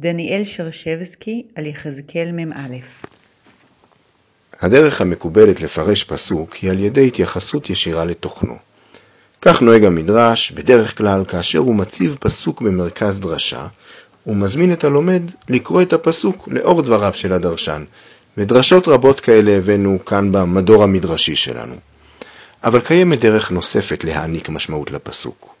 דניאל 0.00 0.42
שרשבסקי 0.44 1.42
על 1.54 1.66
יחזקאל 1.66 2.32
מ"א 2.32 2.76
הדרך 4.60 5.00
המקובלת 5.00 5.60
לפרש 5.60 6.04
פסוק 6.04 6.54
היא 6.54 6.70
על 6.70 6.78
ידי 6.78 7.06
התייחסות 7.06 7.70
ישירה 7.70 8.04
לתוכנו. 8.04 8.56
כך 9.42 9.62
נוהג 9.62 9.84
המדרש 9.84 10.50
בדרך 10.50 10.98
כלל 10.98 11.24
כאשר 11.24 11.58
הוא 11.58 11.74
מציב 11.74 12.16
פסוק 12.20 12.62
במרכז 12.62 13.20
דרשה, 13.20 13.66
הוא 14.24 14.36
מזמין 14.36 14.72
את 14.72 14.84
הלומד 14.84 15.22
לקרוא 15.48 15.82
את 15.82 15.92
הפסוק 15.92 16.48
לאור 16.50 16.82
דבריו 16.82 17.12
של 17.12 17.32
הדרשן, 17.32 17.84
ודרשות 18.36 18.88
רבות 18.88 19.20
כאלה 19.20 19.50
הבאנו 19.50 20.04
כאן 20.04 20.32
במדור 20.32 20.82
המדרשי 20.84 21.36
שלנו. 21.36 21.74
אבל 22.64 22.80
קיימת 22.80 23.20
דרך 23.20 23.50
נוספת 23.50 24.04
להעניק 24.04 24.48
משמעות 24.48 24.90
לפסוק. 24.90 25.54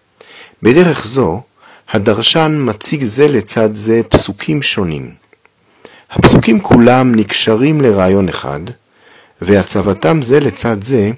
בדרך 0.62 1.04
זו, 1.04 1.42
הדרשן 1.90 2.56
מציג 2.64 3.04
זה 3.04 3.28
לצד 3.28 3.74
זה 3.74 4.00
פסוקים 4.08 4.62
שונים. 4.62 5.14
הפסוקים 6.10 6.60
כולם 6.60 7.14
נקשרים 7.14 7.80
לרעיון 7.80 8.28
אחד, 8.28 8.60
והצבתם 9.40 10.22
זה 10.22 10.40
לצד 10.40 10.82
זה 10.82 11.10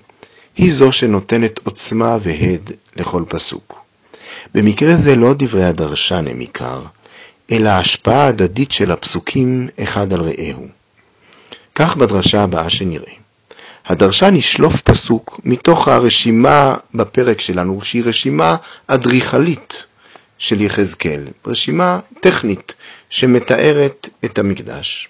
היא 0.56 0.72
זו 0.72 0.92
שנותנת 0.92 1.60
עוצמה 1.64 2.18
והד 2.22 2.70
לכל 2.96 3.24
פסוק. 3.28 3.78
במקרה 4.54 4.96
זה 4.96 5.16
לא 5.16 5.34
דברי 5.38 5.64
הדרשן 5.64 6.24
הם 6.28 6.40
עיקר, 6.40 6.82
אלא 7.52 7.68
ההשפעה 7.68 8.24
ההדדית 8.24 8.72
של 8.72 8.90
הפסוקים 8.90 9.68
אחד 9.82 10.12
על 10.12 10.20
רעהו. 10.20 10.66
כך 11.74 11.96
בדרשה 11.96 12.42
הבאה 12.42 12.70
שנראה. 12.70 13.12
הדרשן 13.86 14.36
ישלוף 14.36 14.80
פסוק 14.80 15.40
מתוך 15.44 15.88
הרשימה 15.88 16.74
בפרק 16.94 17.40
שלנו, 17.40 17.82
שהיא 17.82 18.02
רשימה 18.04 18.56
אדריכלית 18.86 19.84
של 20.40 20.60
יחזקאל, 20.60 21.24
רשימה 21.46 22.00
טכנית 22.20 22.74
שמתארת 23.10 24.08
את 24.24 24.38
המקדש. 24.38 25.08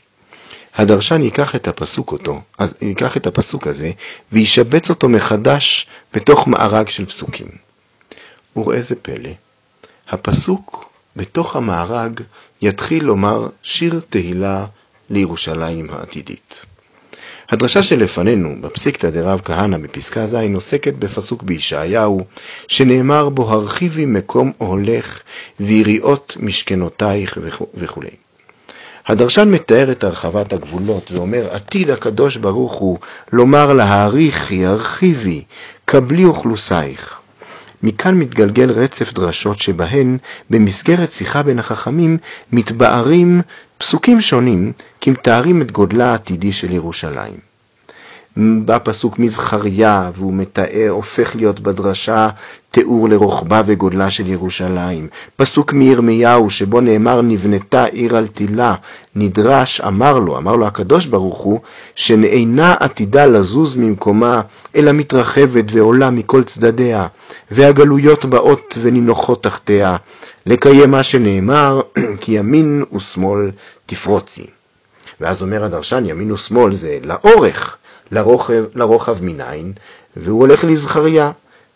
הדרשן 0.74 1.22
ייקח 1.22 1.54
את 1.54 1.68
הפסוק 1.68 2.12
אותו, 2.12 2.40
אז 2.58 2.74
ייקח 2.82 3.16
את 3.16 3.26
הפסוק 3.26 3.66
הזה 3.66 3.90
וישבץ 4.32 4.90
אותו 4.90 5.08
מחדש 5.08 5.86
בתוך 6.14 6.48
מארג 6.48 6.88
של 6.88 7.06
פסוקים. 7.06 7.48
וראה 8.56 8.82
זה 8.82 8.94
פלא, 9.02 9.30
הפסוק 10.08 10.90
בתוך 11.16 11.56
המארג 11.56 12.20
יתחיל 12.62 13.04
לומר 13.04 13.48
שיר 13.62 14.00
תהילה 14.10 14.66
לירושלים 15.10 15.90
העתידית. 15.90 16.64
הדרשה 17.50 17.82
שלפנינו, 17.82 18.54
בפסיקתא 18.60 19.10
דרב 19.10 19.40
כהנא 19.44 19.78
בפסקה 19.78 20.26
ז', 20.26 20.36
עוסקת 20.54 20.94
בפסוק 20.94 21.42
בישעיהו, 21.42 22.24
שנאמר 22.68 23.28
בו 23.28 23.50
הרחיבי 23.50 24.06
מקום 24.06 24.52
אוהלך 24.60 25.20
ויריעות 25.60 26.36
משכנותייך 26.40 27.38
וכו'. 27.74 28.02
הדרשן 29.06 29.50
מתאר 29.50 29.92
את 29.92 30.04
הרחבת 30.04 30.52
הגבולות 30.52 31.12
ואומר, 31.12 31.48
עתיד 31.50 31.90
הקדוש 31.90 32.36
ברוך 32.36 32.72
הוא 32.72 32.98
לומר 33.32 33.72
להעריכי, 33.72 34.66
הרחיבי, 34.66 35.42
קבלי 35.84 36.24
אוכלוסייך. 36.24 37.19
מכאן 37.82 38.14
מתגלגל 38.14 38.70
רצף 38.70 39.12
דרשות 39.12 39.58
שבהן, 39.58 40.18
במסגרת 40.50 41.12
שיחה 41.12 41.42
בין 41.42 41.58
החכמים, 41.58 42.18
מתבארים 42.52 43.40
פסוקים 43.78 44.20
שונים, 44.20 44.72
כמתארים 45.00 45.62
את 45.62 45.72
גודלה 45.72 46.10
העתידי 46.10 46.52
של 46.52 46.72
ירושלים. 46.72 47.49
בא 48.40 48.78
פסוק 48.82 49.18
מזכריה, 49.18 50.10
והוא 50.14 50.34
מתאר, 50.34 50.88
הופך 50.90 51.36
להיות 51.36 51.60
בדרשה 51.60 52.28
תיאור 52.70 53.08
לרוחבה 53.08 53.62
וגודלה 53.66 54.10
של 54.10 54.26
ירושלים. 54.26 55.08
פסוק 55.36 55.72
מירמיהו, 55.72 56.50
שבו 56.50 56.80
נאמר 56.80 57.22
נבנתה 57.22 57.84
עיר 57.84 58.16
על 58.16 58.26
תילה, 58.26 58.74
נדרש, 59.16 59.80
אמר 59.80 60.18
לו, 60.18 60.38
אמר 60.38 60.56
לו 60.56 60.66
הקדוש 60.66 61.06
ברוך 61.06 61.38
הוא, 61.38 61.60
שאינה 61.94 62.74
עתידה 62.80 63.26
לזוז 63.26 63.76
ממקומה, 63.76 64.40
אלא 64.76 64.92
מתרחבת 64.92 65.64
ועולה 65.68 66.10
מכל 66.10 66.42
צדדיה, 66.42 67.06
והגלויות 67.50 68.24
באות 68.24 68.78
ונינוחות 68.80 69.42
תחתיה, 69.42 69.96
לקיים 70.46 70.90
מה 70.90 71.02
שנאמר, 71.02 71.80
כי 72.20 72.32
ימין 72.32 72.84
ושמאל 72.96 73.50
תפרוצי. 73.86 74.46
ואז 75.20 75.42
אומר 75.42 75.64
הדרשן, 75.64 76.04
ימין 76.06 76.32
ושמאל 76.32 76.74
זה 76.74 76.98
לאורך. 77.04 77.76
לרוחב, 78.12 78.64
לרוחב 78.74 79.16
מניין, 79.22 79.72
והוא 80.16 80.40
הולך 80.40 80.64
לזכריה, 80.64 81.30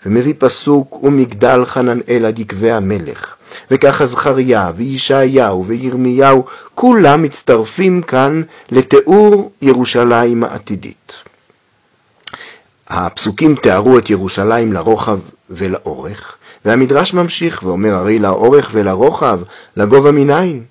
ומביא 0.07 0.35
פסוק 0.39 1.05
ומגדל 1.05 1.65
חננאל 1.67 2.25
עד 2.27 2.39
יקבי 2.39 2.71
המלך. 2.71 3.35
וככה 3.71 4.07
זכריה 4.07 4.71
וישעיהו 4.77 5.67
וירמיהו, 5.67 6.45
כולם 6.75 7.23
מצטרפים 7.23 8.03
כאן 8.03 8.43
לתיאור 8.71 9.51
ירושלים 9.63 10.45
העתידית. 10.45 11.13
הפסוקים 12.89 13.55
תיארו 13.57 13.99
את 13.99 14.11
ירושלים 14.11 14.73
לרוחב 14.73 15.19
ולאורך, 15.51 16.35
והמדרש 16.65 17.15
ממשיך 17.15 17.63
ואומר 17.63 17.95
הרי 17.95 18.19
לאורך 18.19 18.71
ולרוחב, 18.73 19.41
לגובה 19.77 20.13
מניין. 20.13 20.65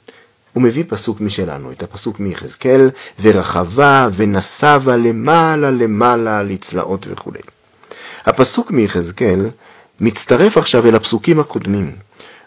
הוא 0.53 0.63
מביא 0.63 0.83
פסוק 0.87 1.21
משלנו, 1.21 1.71
את 1.71 1.83
הפסוק 1.83 2.19
מיחזקאל, 2.19 2.89
ורחבה 3.21 4.07
ונסבה 4.13 4.97
למעלה 4.97 5.71
למעלה 5.71 6.43
לצלעות 6.43 7.05
וכו'. 7.09 7.31
הפסוק 8.25 8.71
מיחזקאל 8.71 9.49
מצטרף 9.99 10.57
עכשיו 10.57 10.87
אל 10.87 10.95
הפסוקים 10.95 11.39
הקודמים, 11.39 11.95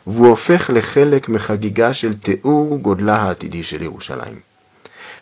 והוא 0.06 0.28
הופך 0.28 0.71
לחלק 0.75 1.28
מחגיגה 1.28 1.94
של 1.94 2.15
תיאור 2.15 2.78
גודלה 2.78 3.17
העתידי 3.17 3.65
של 3.65 3.83
ירושלים. 3.83 4.41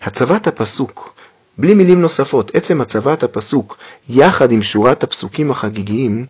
הצבת 0.02 0.46
הפסוק, 0.46 1.14
בלי 1.58 1.74
מילים 1.74 2.00
נוספות, 2.00 2.50
עצם 2.54 2.80
הצבת 2.80 3.22
הפסוק, 3.22 3.76
יחד 4.08 4.52
עם 4.52 4.62
שורת 4.62 5.04
הפסוקים 5.04 5.50
החגיגיים, 5.50 6.26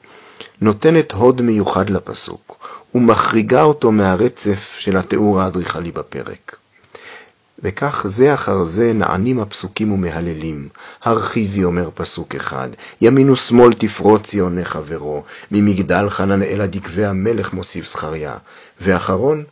נותנת 0.61 1.13
הוד 1.13 1.43
מיוחד 1.43 1.91
לפסוק, 1.91 2.84
ומחריגה 2.94 3.62
אותו 3.62 3.93
מהרצף 3.93 4.77
של 4.78 4.97
התיאור 4.97 5.41
האדריכלי 5.41 5.93
בפרק. 5.93 6.56
וכך 7.62 8.06
זה 8.09 8.34
אחר 8.34 8.62
זה 8.62 8.93
נענים 8.93 9.41
הפסוקים 9.41 9.93
ומהללים. 9.93 10.69
הרחיבי 11.03 11.65
אומר 11.65 11.88
פסוק 11.94 12.34
אחד, 12.34 12.69
ימין 13.00 13.31
ושמאל 13.31 13.72
תפרוץ 13.72 14.34
יונה 14.34 14.65
חברו, 14.65 15.22
ממגדל 15.50 16.10
חננאל 16.10 16.60
עד 16.60 16.75
יקבי 16.75 17.05
המלך 17.05 17.53
מוסיף 17.53 17.91
זכריה. 17.91 18.37
ואחרון, 18.81 19.44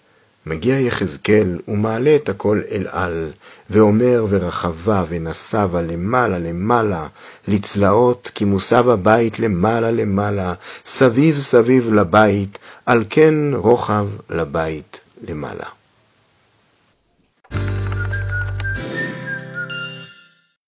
מגיע 0.46 0.78
יחזקאל 0.80 1.58
ומעלה 1.68 2.16
את 2.16 2.28
הכל 2.28 2.60
אל 2.70 2.86
על, 2.90 3.30
ואומר 3.70 4.26
ורחבה 4.28 5.04
ונסבה 5.08 5.82
למעלה 5.82 6.38
למעלה, 6.38 7.06
לצלעות 7.48 8.30
כי 8.34 8.44
מוסב 8.44 8.88
הבית 8.88 9.38
למעלה 9.38 9.90
למעלה, 9.90 10.54
סביב 10.86 11.38
סביב 11.38 11.92
לבית, 11.92 12.58
על 12.86 13.04
כן 13.10 13.34
רוחב 13.54 14.06
לבית 14.30 15.00
למעלה. 15.28 15.81